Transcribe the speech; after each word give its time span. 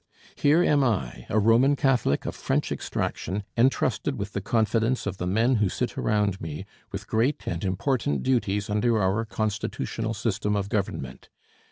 Here 0.33 0.63
am 0.63 0.83
I, 0.83 1.27
a 1.29 1.37
Roman 1.37 1.75
Catholic 1.75 2.25
of 2.25 2.33
French 2.33 2.71
extraction, 2.71 3.43
entrusted 3.55 4.17
with 4.17 4.33
the 4.33 4.41
confidence 4.41 5.05
of 5.05 5.17
the 5.17 5.27
men 5.27 5.57
who 5.57 5.69
sit 5.69 5.95
around 5.95 6.41
me, 6.41 6.65
with 6.91 7.05
great 7.05 7.43
and 7.47 7.63
important 7.63 8.23
duties 8.23 8.67
under 8.67 8.99
our 8.99 9.25
constitutional 9.25 10.15
system 10.15 10.55
of 10.55 10.69
government. 10.69 11.29